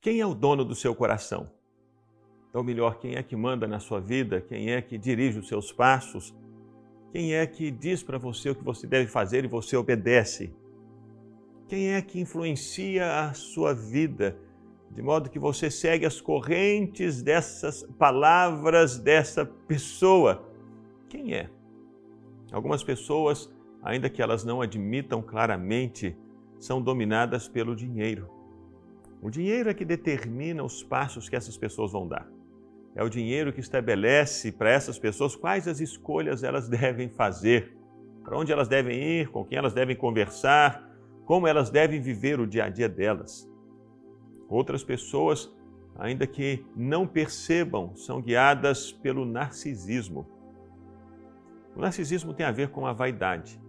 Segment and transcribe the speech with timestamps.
[0.00, 1.50] Quem é o dono do seu coração?
[2.54, 4.40] Ou melhor, quem é que manda na sua vida?
[4.40, 6.34] Quem é que dirige os seus passos?
[7.12, 10.54] Quem é que diz para você o que você deve fazer e você obedece?
[11.68, 14.38] Quem é que influencia a sua vida?
[14.90, 20.50] De modo que você segue as correntes dessas palavras dessa pessoa.
[21.10, 21.50] Quem é?
[22.50, 26.16] Algumas pessoas, ainda que elas não admitam claramente,
[26.58, 28.39] são dominadas pelo dinheiro.
[29.22, 32.26] O dinheiro é que determina os passos que essas pessoas vão dar.
[32.94, 37.76] É o dinheiro que estabelece para essas pessoas quais as escolhas elas devem fazer,
[38.24, 40.88] para onde elas devem ir, com quem elas devem conversar,
[41.24, 43.48] como elas devem viver o dia a dia delas.
[44.48, 45.54] Outras pessoas,
[45.98, 50.26] ainda que não percebam, são guiadas pelo narcisismo.
[51.76, 53.60] O narcisismo tem a ver com a vaidade.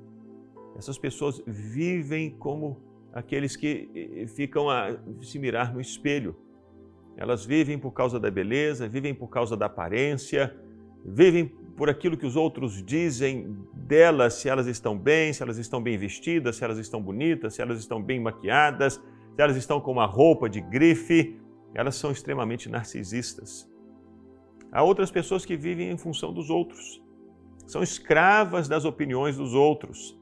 [0.76, 6.36] Essas pessoas vivem como aqueles que ficam a se mirar no espelho
[7.18, 10.56] elas vivem por causa da beleza, vivem por causa da aparência,
[11.06, 11.46] vivem
[11.76, 15.98] por aquilo que os outros dizem delas, se elas estão bem, se elas estão bem
[15.98, 20.06] vestidas, se elas estão bonitas, se elas estão bem maquiadas, se elas estão com uma
[20.06, 21.40] roupa de grife.
[21.74, 23.70] Elas são extremamente narcisistas.
[24.72, 27.02] Há outras pessoas que vivem em função dos outros.
[27.66, 30.20] São escravas das opiniões dos outros.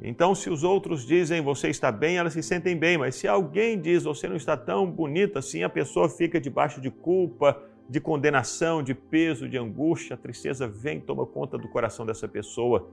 [0.00, 3.80] Então, se os outros dizem você está bem, elas se sentem bem, mas se alguém
[3.80, 8.82] diz você não está tão bonita assim, a pessoa fica debaixo de culpa, de condenação,
[8.82, 12.88] de peso, de angústia, a tristeza vem e toma conta do coração dessa pessoa,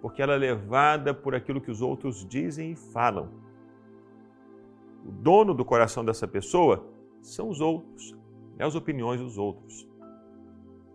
[0.00, 3.30] porque ela é levada por aquilo que os outros dizem e falam.
[5.04, 6.86] O dono do coração dessa pessoa
[7.20, 8.14] são os outros,
[8.58, 9.88] é as opiniões dos outros.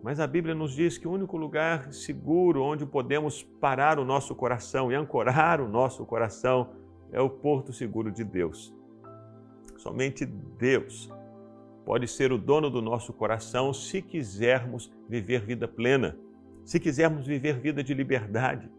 [0.03, 4.35] Mas a Bíblia nos diz que o único lugar seguro onde podemos parar o nosso
[4.35, 6.71] coração e ancorar o nosso coração
[7.09, 8.75] é o porto seguro de Deus.
[9.77, 11.09] Somente Deus
[11.85, 16.17] pode ser o dono do nosso coração se quisermos viver vida plena,
[16.65, 18.69] se quisermos viver vida de liberdade,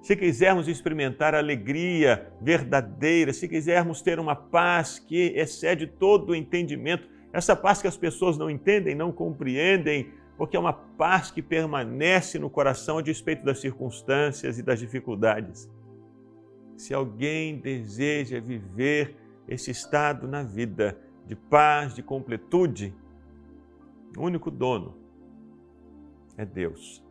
[0.00, 7.06] se quisermos experimentar alegria verdadeira, se quisermos ter uma paz que excede todo o entendimento,
[7.34, 12.38] essa paz que as pessoas não entendem, não compreendem, porque é uma paz que permanece
[12.38, 15.70] no coração a despeito das circunstâncias e das dificuldades.
[16.78, 22.94] Se alguém deseja viver esse estado na vida de paz, de completude,
[24.16, 24.96] o único dono
[26.38, 27.04] é Deus.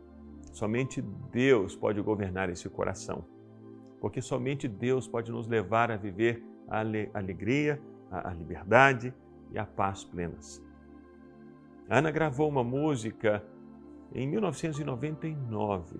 [0.52, 3.24] Somente Deus pode governar esse coração,
[4.00, 7.80] porque somente Deus pode nos levar a viver a alegria,
[8.10, 9.14] a liberdade
[9.52, 10.60] e a paz plenas.
[11.92, 13.44] Ana gravou uma música
[14.14, 15.98] em 1999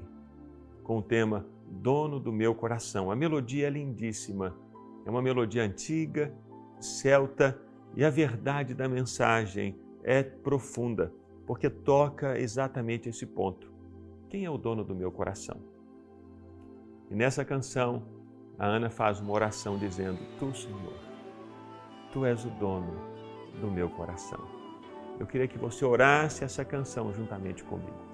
[0.85, 3.11] com o tema Dono do Meu Coração.
[3.11, 4.57] A melodia é lindíssima,
[5.05, 6.33] é uma melodia antiga,
[6.79, 7.61] celta
[7.97, 11.13] e a verdade da mensagem é profunda,
[11.45, 13.73] porque toca exatamente esse ponto.
[14.29, 15.61] Quem é o dono do meu coração?
[17.11, 18.05] E nessa canção,
[18.57, 20.95] a Ana faz uma oração dizendo: Tu, Senhor,
[22.13, 22.95] Tu és o dono
[23.61, 24.60] do meu coração
[25.21, 28.10] eu queria que você orasse essa canção juntamente comigo.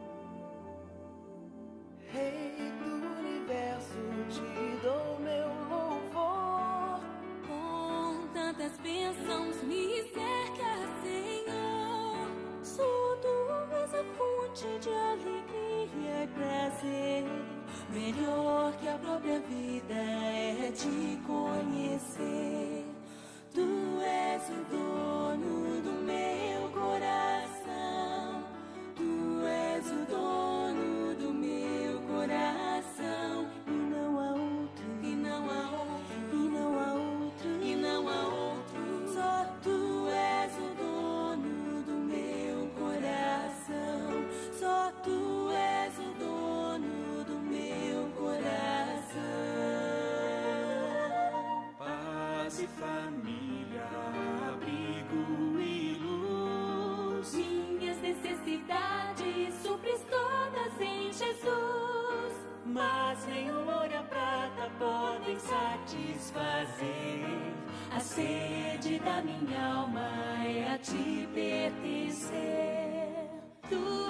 [52.56, 53.84] Paz e família,
[54.49, 57.34] abrigo e luz.
[57.34, 62.33] Minhas necessidades supres todas em Jesus.
[62.65, 66.72] Mas nem ouro e a prata podem satisfazer.
[67.95, 70.09] A sede da minha alma
[70.47, 73.28] é a te pertencer.
[73.69, 74.05] Tu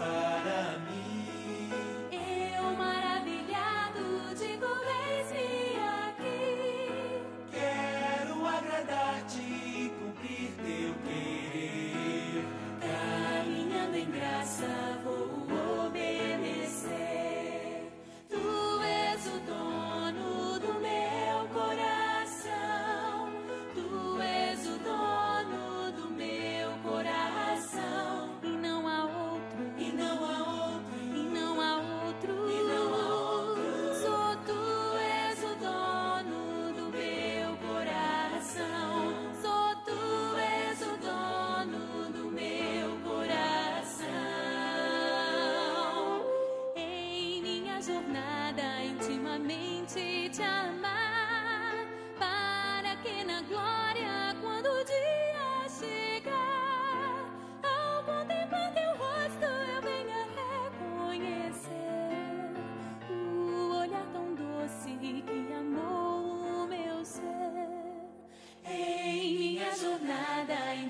[0.00, 0.29] Christmas.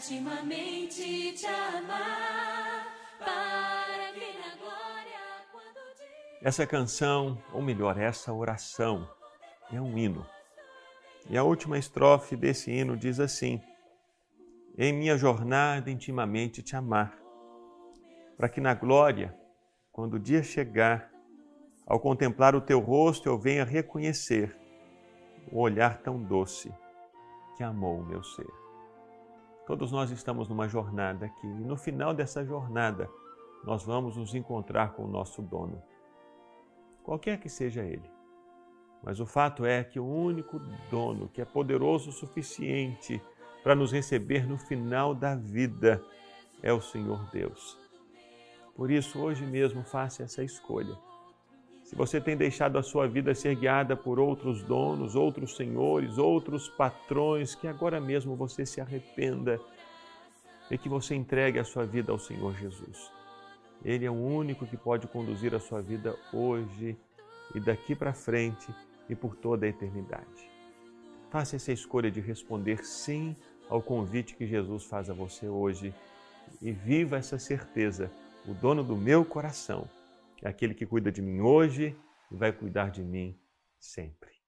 [0.00, 2.87] Intimamente te amar,
[3.19, 5.20] para que na glória,
[5.52, 6.38] quando dia...
[6.41, 9.06] Essa canção, ou melhor, essa oração,
[9.70, 10.26] é um hino.
[11.29, 13.61] E a última estrofe desse hino diz assim:
[14.79, 17.19] Em minha jornada intimamente te amar,
[18.38, 19.37] para que na glória,
[19.93, 21.11] quando o dia chegar,
[21.87, 24.56] ao contemplar o teu rosto eu venha reconhecer
[25.52, 26.73] o olhar tão doce
[27.55, 28.59] que amou o meu ser.
[29.70, 33.08] Todos nós estamos numa jornada aqui e no final dessa jornada
[33.62, 35.81] nós vamos nos encontrar com o nosso dono,
[37.05, 38.11] qualquer que seja ele.
[39.00, 40.58] Mas o fato é que o único
[40.90, 43.22] dono que é poderoso o suficiente
[43.62, 46.02] para nos receber no final da vida
[46.64, 47.78] é o Senhor Deus.
[48.75, 50.99] Por isso, hoje mesmo, faça essa escolha
[51.90, 56.69] se você tem deixado a sua vida ser guiada por outros donos, outros senhores, outros
[56.69, 59.60] patrões, que agora mesmo você se arrependa
[60.70, 63.10] e que você entregue a sua vida ao Senhor Jesus.
[63.84, 66.96] Ele é o único que pode conduzir a sua vida hoje
[67.56, 68.72] e daqui para frente
[69.08, 70.48] e por toda a eternidade.
[71.28, 73.34] Faça essa escolha de responder sim
[73.69, 75.92] ao convite que Jesus faz a você hoje
[76.62, 78.12] e viva essa certeza.
[78.46, 79.88] O dono do meu coração
[80.42, 81.96] é aquele que cuida de mim hoje
[82.31, 83.38] e vai cuidar de mim
[83.78, 84.39] sempre.